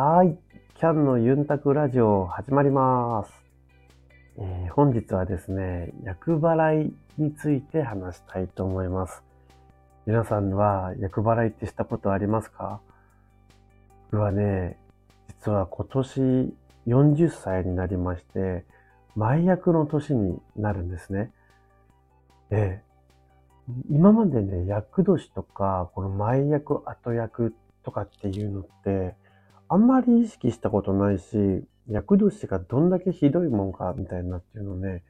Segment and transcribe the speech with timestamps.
[0.00, 0.38] はい。
[0.76, 3.32] キャンのユンタクラジオ始まります。
[4.38, 9.24] えー、本日はですね、厄払いについて話したいと思います。
[10.06, 12.80] 皆さんは厄払いってしたことありますか？
[14.12, 14.78] 僕はね、
[15.30, 16.20] 実は今年
[16.86, 18.64] 40歳になりまして、
[19.16, 21.32] 前役の年になるんですね。
[22.50, 22.84] で、
[23.90, 29.16] 今までね、役年とか、この前役、後役とかっていうのって、
[29.68, 35.02] あんまり意識したことないし、厄年がどんだけひどいもんか、みたいなっていうのね、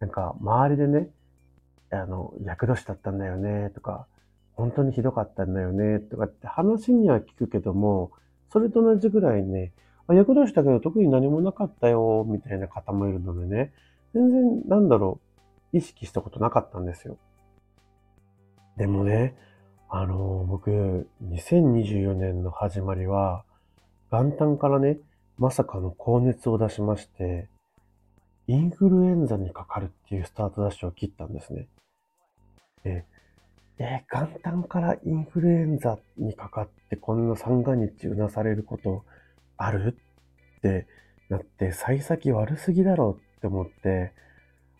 [0.00, 1.10] なんか周りでね、
[1.90, 4.06] あの、厄年だったんだよね、とか、
[4.54, 8.12] 本当にひどかったんだよね、とかって話には聞くけども、
[8.50, 9.72] それと同じぐらいね、
[10.08, 13.72] あ厄年だけど特に何もなかったよ、みたいな方もいるのでね、
[14.14, 15.20] 全然、なんだろ
[15.72, 17.18] う、意識したことなかったんですよ。
[18.76, 19.36] でもね、
[19.88, 23.44] あの、僕、2024年の始まりは、
[24.16, 24.98] 元旦からね、
[25.36, 27.50] まさかの高熱を出しまして、
[28.46, 31.68] インフルエンザにかかるっていうスタートダッシュを切ったんですね。
[32.82, 33.04] で、
[33.78, 39.04] え、元旦からインフルエンザにかかってこんな三が日うなされること
[39.58, 39.98] ある
[40.58, 40.86] って
[41.28, 44.14] なって、幸先悪すぎだろうって思って、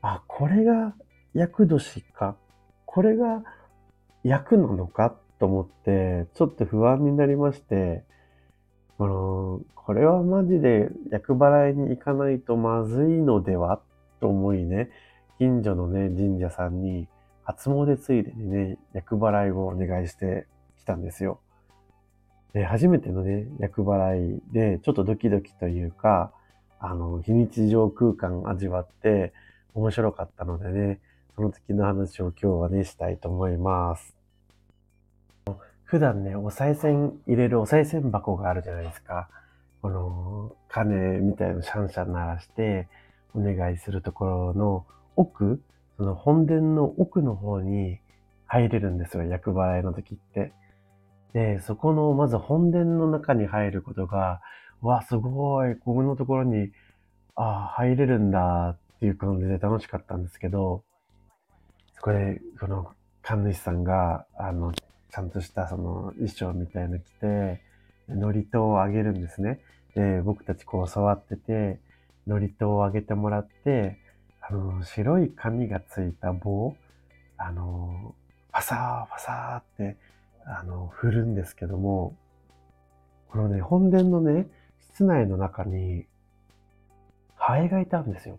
[0.00, 0.94] あ、これが
[1.34, 2.38] 厄年か、
[2.86, 3.42] これが
[4.24, 8.04] 役なのかと思って、ちょっと不安になりまして、
[8.98, 13.80] この、これはマジで厄払いに行かないとまずいのでは？
[14.20, 14.90] と思いね、
[15.38, 17.06] 近所のね、神社さんに
[17.44, 20.48] 初詣ついでにね、厄払いをお願いして
[20.80, 21.40] きたんですよ。
[22.52, 26.32] で、初めてのね、厄払いで、ちょっとドキドキというか、
[26.80, 29.32] あの、非日常空間味わって
[29.74, 31.00] 面白かったのでね、
[31.36, 34.17] その時の話を今日はね、したいと思います。
[35.88, 39.30] 普段ね、お賽銭入れるお賽銭箱があるじゃないですか。
[39.80, 42.88] この、鐘みたいなシャンシャン鳴らして、
[43.32, 45.62] お願いするところの奥、
[45.96, 48.00] その本殿の奥の方に
[48.44, 50.52] 入れるんですよ、厄払いの時って。
[51.32, 54.42] で、そこの、まず本殿の中に入ることが、
[54.82, 56.70] わ、すごい、ここのところに、
[57.34, 60.84] ああ入れるんだっていう感じで楽しかったんですけど、
[61.94, 64.70] そこで、この神主さんが、あの、
[65.10, 67.60] ちゃんとしたその衣装みたいの着て、
[68.08, 69.60] 祝詞をあげるんですね。
[69.94, 71.80] で、僕たちこう触ってて、
[72.26, 73.98] 祝詞をあげてもらって、
[74.40, 76.74] あの、白い紙がついた棒、
[77.36, 78.14] あの、
[78.52, 79.96] ファサー、ファサーって、
[80.44, 82.16] あの、振るんですけども、
[83.30, 84.46] このね、本殿のね、
[84.94, 86.06] 室内の中に、
[87.36, 88.38] ハエがいたんですよ。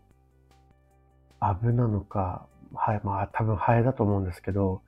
[1.39, 4.81] アブなのか、ハエ、まあ多分ハエだと思うんですけど、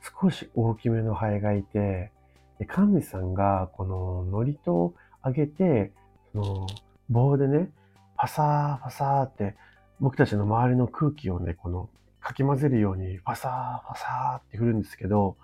[0.00, 2.10] 少し大きめのハエがいて、
[2.58, 5.92] で神主さんがこの祝詞をあげて、
[6.32, 6.66] その
[7.10, 7.70] 棒でね、
[8.16, 9.56] パサーパサーって
[10.00, 11.88] 僕たちの周りの空気をね、この
[12.20, 15.36] かき混ぜるようにパサーパサーって振るんですけど、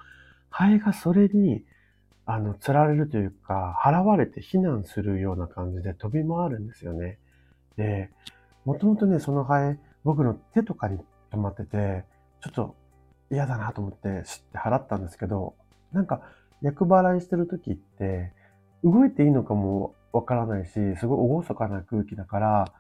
[0.50, 1.64] ハエがそれに
[2.32, 7.18] あの、釣られるというか、払われて避難するような感じで飛び回るんですよね。
[7.76, 8.10] で、
[8.64, 10.98] もともとね、そのハエ、僕の手とかに
[11.32, 12.04] 止まってて、
[12.40, 12.76] ちょっと
[13.30, 15.54] 嫌だなと思って知って払ったんですけど、
[15.92, 16.22] なんか、
[16.62, 18.32] 厄払いしてる時って、
[18.84, 22.72] 動いていいのかもわからないし、すごい厳かな空気だから、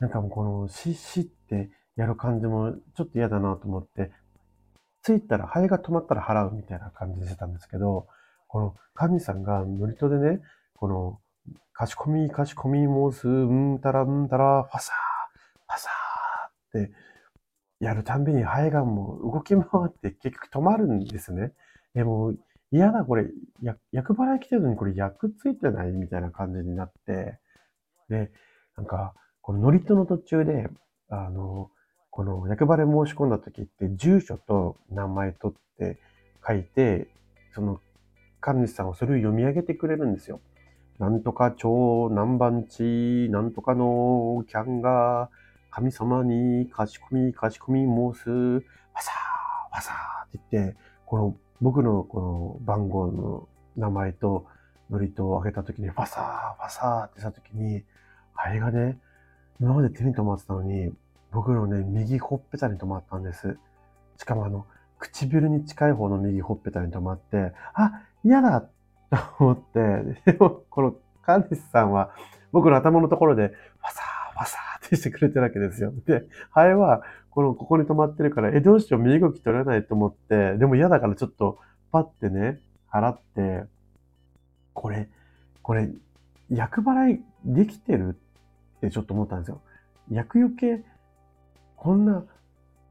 [0.00, 4.10] なんかもうこのシッシってやる感じもちょっと嫌だなと思って、
[5.04, 8.06] 着いたら、ハエが止まったら払うみたいな感じでしてたんですけど、
[8.48, 10.40] この神さんがノリとでね、
[10.74, 11.20] この、
[11.72, 14.94] かしこみ、かしこみ申す、うんたらうんたら、ファサー、
[15.66, 16.92] ファサーって、
[17.84, 21.52] やるたんびに肺がも動き回って結局止まるんですね。
[21.94, 22.32] でも、
[22.72, 23.26] 嫌だ、これ、
[23.92, 27.38] 役払い来てるのにこれ役ついてないみたいな感じになって、
[28.08, 28.32] で、
[28.76, 30.68] なんか、この乗りとの途中で、
[31.08, 31.70] あの、
[32.10, 35.98] この役払い申し込んだ時って、住所と名前取って
[36.46, 37.08] 書いて、
[37.54, 37.80] その
[38.40, 40.40] 神主さんはそれを読み上げてくれるんですよ。
[40.98, 45.30] なんとか町何番地、なんとかのキャンが、
[45.74, 48.62] 神様にかしこみ、かしこみ申す、ファ
[49.00, 54.46] サー、ファサーって言って、この僕のこの番号の名前と
[54.88, 57.82] ノリとを上げたときに、ファサー、ファサーってしたときに、
[58.36, 59.00] あれがね、
[59.60, 60.92] 今まで手に止まってたのに、
[61.32, 63.58] 僕のね、右ほっぺたに止まったんです。
[64.18, 64.66] しかもあの、
[65.00, 68.68] 唇に近い方の右ほっぺたに止まって、あ、嫌だと
[69.40, 69.80] 思って、
[70.24, 72.14] でも、この神主さんは
[72.52, 73.52] 僕の頭のところで、
[74.34, 75.92] ファサー、ってしてくれてるわけですよ。
[76.06, 81.58] で、ハエは、この、ここに止まってるから、え、どうしよう、身動き取れないと思って、でも嫌だからちょっと、
[81.92, 82.60] パってね、
[82.92, 83.64] 払って、
[84.72, 85.08] これ、
[85.62, 85.88] これ、
[86.50, 88.18] 厄払いできてる
[88.76, 89.62] ってちょっと思ったんですよ。
[90.10, 90.84] 厄除け、
[91.76, 92.24] こんな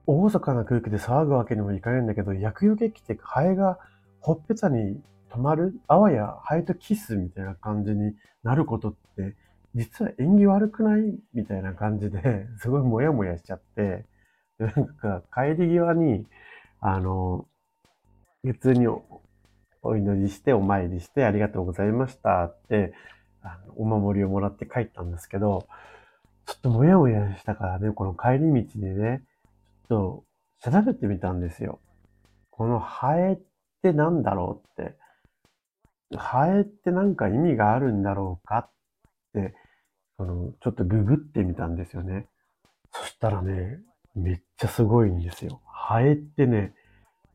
[0.05, 3.79] 大阪な空気で騒ぐわけにもいかないんだけど、厄除け来てハエが
[4.19, 5.01] ほっぺたに
[5.31, 8.13] 止まるあわやハエとキスみたいな感じに
[8.43, 9.35] なることって、
[9.75, 11.19] 実は縁起悪くない？
[11.33, 14.05] みたいな感じで、 すごいモヤモヤしちゃって、
[14.59, 16.27] なんか帰り際に、
[16.79, 17.47] あの、
[18.43, 22.93] 普通にお祈りしてお参りしてありがとうございましたって、
[23.41, 25.67] あのお守りをもらって帰ったんですけど、
[26.45, 29.23] ちょっともやもやしたからね、この帰り道でね、
[29.87, 30.25] ちょ
[30.59, 31.79] っと調べてみたんですよ。
[32.51, 33.39] このハエっ
[33.81, 34.97] て何だろうって。
[36.17, 38.71] ハエって何か意味があるんだろうかっ
[39.33, 39.55] て、
[40.23, 42.27] その、ちょっとググってみたんですよね。
[42.91, 43.79] そしたらね、
[44.15, 45.61] めっちゃすごいんですよ。
[45.65, 46.73] ハエってね、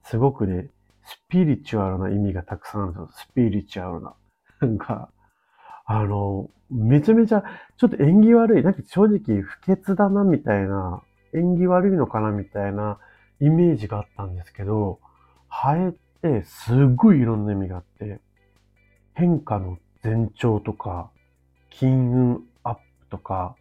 [0.05, 0.70] すごくね、
[1.05, 3.08] スピリチュアルな意味がたくさんあるんですよ。
[3.12, 4.14] スピリチュアルな。
[4.61, 5.11] なんか、
[5.85, 7.43] あの、めちゃめちゃ、
[7.76, 8.62] ちょっと縁起悪い。
[8.62, 11.02] なんか正直不潔だなみたいな、
[11.34, 12.99] 縁起悪いのかなみたいな
[13.41, 15.00] イメージがあったんですけど、
[15.49, 15.93] ハエっ
[16.23, 18.20] てすっごいいろんな意味があって、
[19.14, 21.11] 変化の前兆とか、
[21.70, 22.48] 金運
[23.10, 23.56] とか、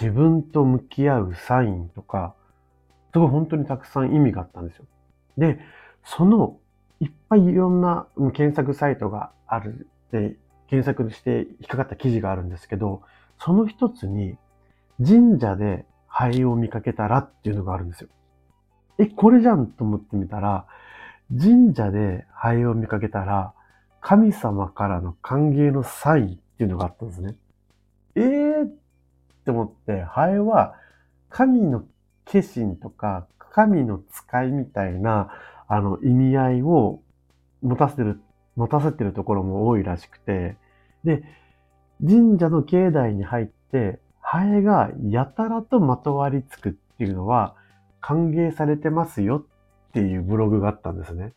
[0.00, 2.34] 自分と向き合うサインとか、
[3.12, 4.86] すごい本当にたくさん意味があったんですよ。
[5.36, 5.58] で、
[6.04, 6.58] その
[7.00, 10.36] いっぱいいろんな検索サイトがあるで、
[10.68, 13.02] 検索して引っかかった記事があるんですけど、
[13.38, 14.38] その一つに
[15.04, 18.08] 神社で灰を見かけたらっていうのがあるんですよ。
[18.98, 20.66] え、これじゃんと思ってみたら、
[21.30, 23.52] 神社で灰を見かけたら、
[24.00, 27.34] 神様からの歓迎のサインっていうのがあったんですね。
[28.14, 28.70] えーっ
[29.44, 30.74] て思って、ハエは
[31.30, 31.80] 神の
[32.24, 35.30] 化身とか神の使いみたいな
[35.68, 37.00] あの意味合いを
[37.62, 38.20] 持たせてる、
[38.56, 40.56] 持たせてるところも多いらしくて、
[41.04, 41.22] で、
[42.00, 47.54] 神社の境内に入って、ハエがやたらとまとわりつくっていうのは
[48.00, 49.44] 歓迎されてますよ
[49.88, 51.32] っていうブログがあったんですね。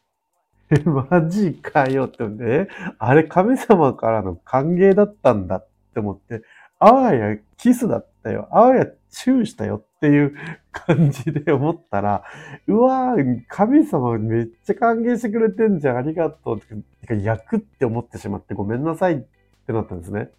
[0.86, 2.68] マジかよってね。
[2.98, 6.42] あれ神様からの歓迎だったんだって思って、
[6.80, 8.48] あわやキスだったよ。
[8.52, 10.36] あわやチューしたよっていう
[10.72, 12.24] 感じで思ったら、
[12.68, 15.98] うわー、神様めっちゃ歓迎してくれてんじゃん。
[15.98, 16.60] ありがとう。
[16.60, 19.18] てか、焼くって思ってしまってごめんなさいっ
[19.66, 20.30] てなったんですね。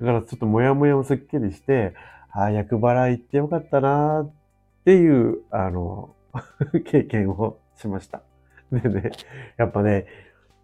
[0.00, 1.94] だからちょっともやもやもすっきりして、
[2.30, 4.32] ああ、役払い行ってよかったなーっ
[4.84, 6.14] ていう、あの、
[6.84, 8.22] 経験をしました。
[8.70, 9.12] でね、
[9.56, 10.06] やっぱね、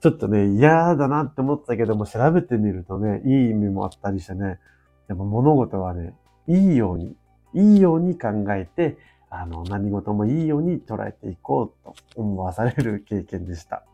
[0.01, 4.59] ちょっとね、嫌だなって思ったけども、調べてみるとね、いい意味もあったりしてね、
[5.09, 6.15] やっぱ物事はね、
[6.47, 7.17] いいように、
[7.55, 8.97] いいように考えて、
[9.31, 13.85] あの、何事もいいように捉えていこうと思わされる経験でした。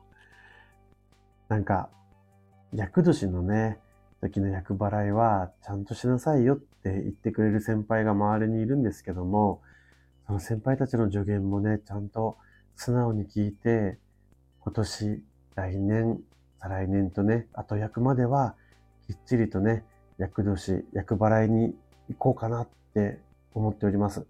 [1.49, 1.89] なんか、
[2.73, 3.79] 厄年のね、
[4.21, 9.61] 時の厄払いは、ちゃんとしなさいよって言ってくれる先輩が周りにいるんですけども、
[10.27, 12.39] その先輩たちの助言もね、ちゃんと
[12.77, 13.99] 素直に聞いて、
[14.61, 15.23] 今年、
[15.55, 16.21] 来年、
[16.61, 18.55] 再来年とね、後役までは、
[19.07, 19.85] きっちりとね、
[20.19, 21.75] 厄年、厄払いに
[22.09, 23.19] 行こうかなって
[23.55, 24.27] 思っております。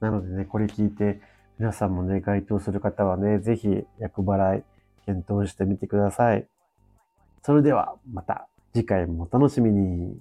[0.00, 1.20] なのでね、これ聞いて、
[1.58, 4.62] 皆さんもね、該当する方はね、ぜひ厄払い
[5.04, 6.46] 検討してみてください。
[7.42, 10.18] それではまた次回もお楽しみに。